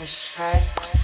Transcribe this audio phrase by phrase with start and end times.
[0.00, 0.99] That's right.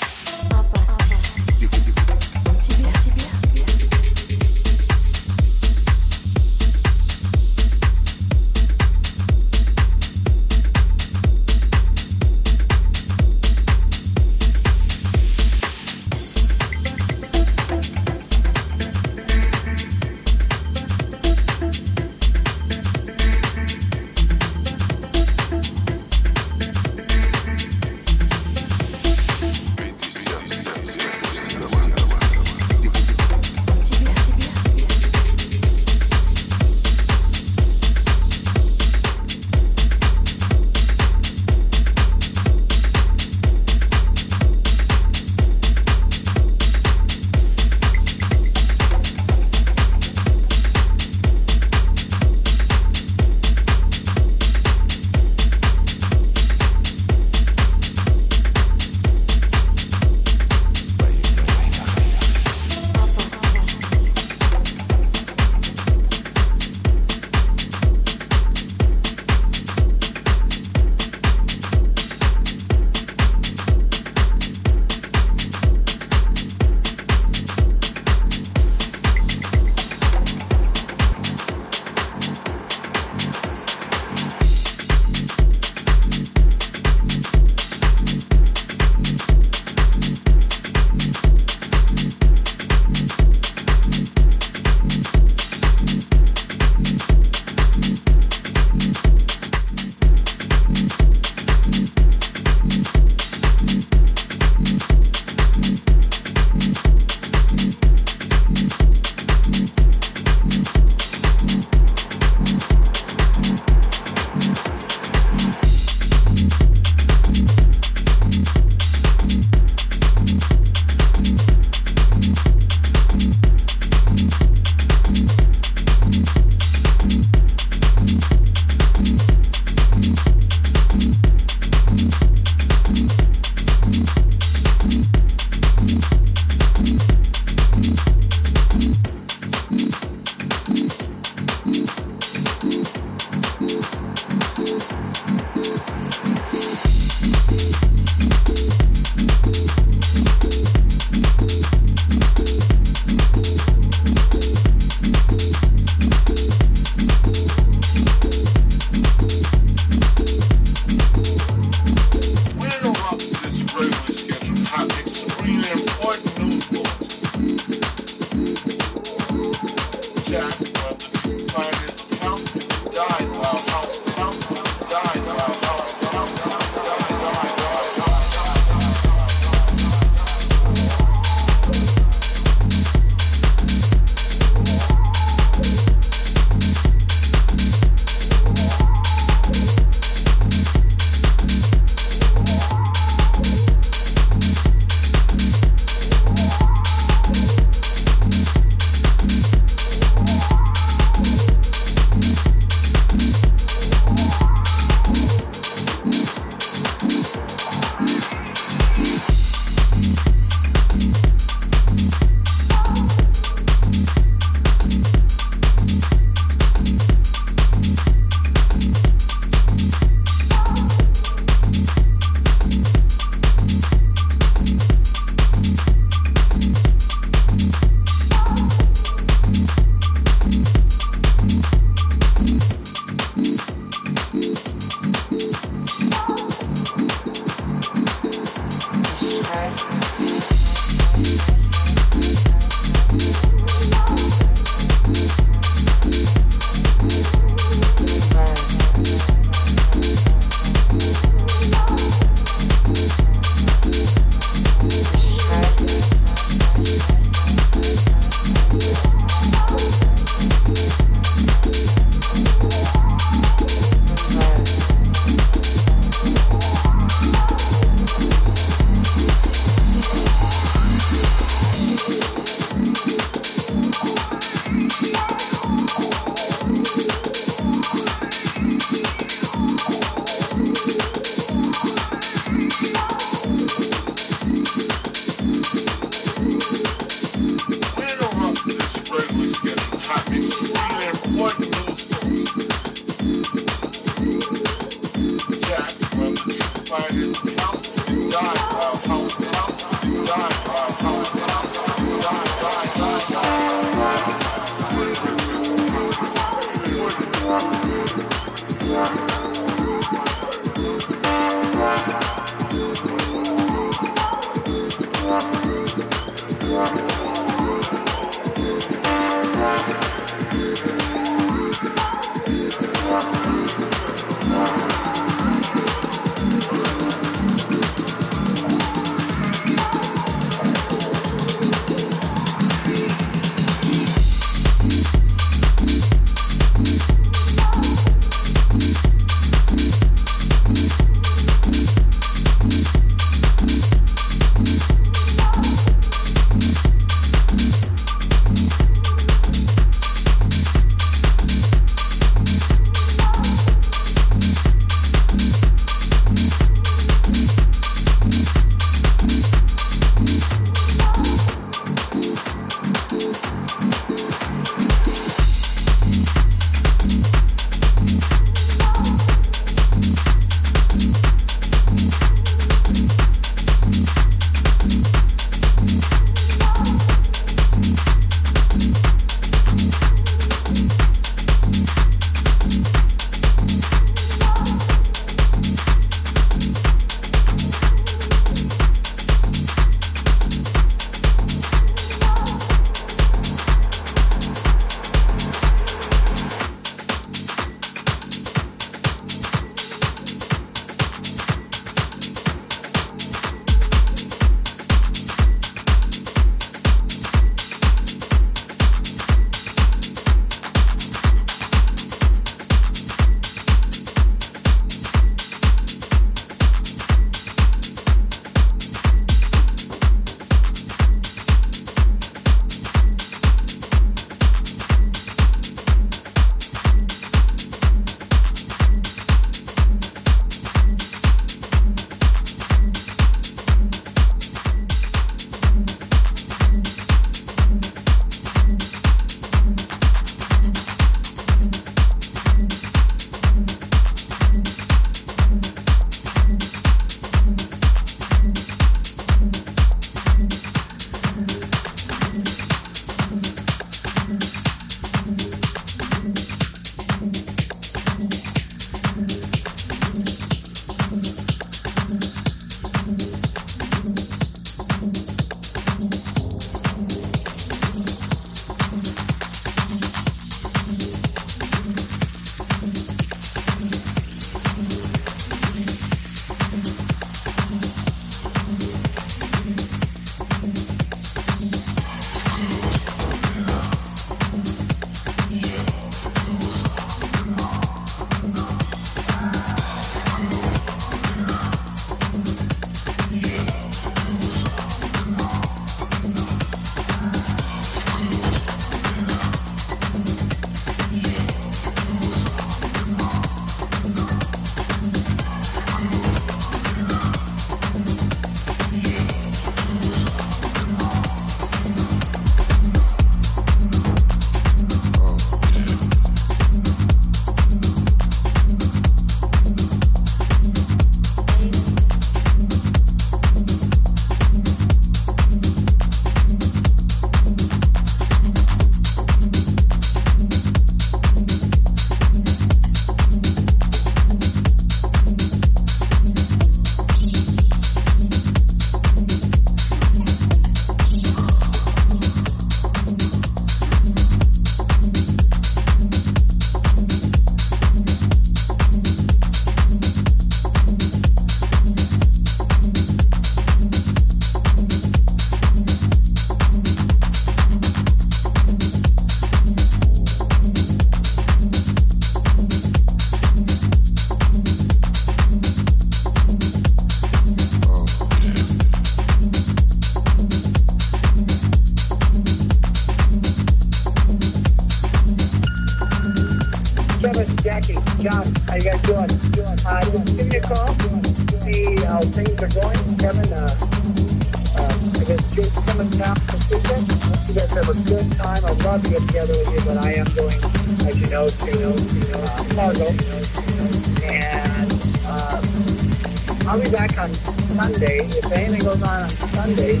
[598.18, 600.00] If anything goes on on Sunday,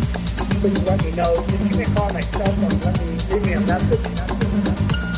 [0.60, 1.44] please let me know.
[1.48, 5.09] If you can call my cell phone, let me leave me a message.